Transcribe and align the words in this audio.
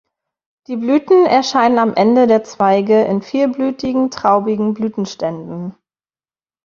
Die 0.65 0.77
Blüten 0.77 1.27
erscheinen 1.27 1.77
am 1.77 1.93
Ende 1.93 2.25
der 2.25 2.43
Zweige 2.43 3.03
in 3.03 3.21
vielblütigen 3.21 4.09
traubigen 4.09 4.73
Blütenständen. 4.73 5.75